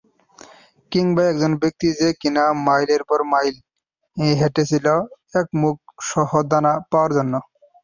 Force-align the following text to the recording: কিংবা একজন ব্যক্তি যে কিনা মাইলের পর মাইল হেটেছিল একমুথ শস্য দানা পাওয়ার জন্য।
কিংবা 0.91 1.23
একজন 1.31 1.51
ব্যক্তি 1.61 1.87
যে 1.99 2.09
কিনা 2.21 2.43
মাইলের 2.65 3.01
পর 3.09 3.19
মাইল 3.31 3.55
হেটেছিল 4.35 4.85
একমুথ 5.35 5.77
শস্য 6.09 6.33
দানা 6.51 6.73
পাওয়ার 6.91 7.11
জন্য। 7.17 7.33